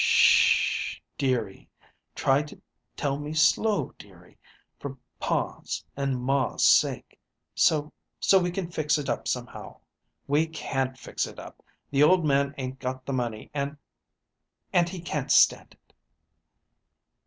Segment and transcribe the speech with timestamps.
[0.03, 1.69] "'Sh h h, dearie!
[2.15, 2.59] Try to
[2.97, 4.39] tell me slow, dearie,
[4.79, 7.19] for pa's and ma's sake,
[7.53, 9.79] so so we can fix it up somehow."
[10.25, 11.61] "We can't fix it up.
[11.91, 13.77] The old man 'ain't got the money and
[14.73, 15.93] and he can't stand it."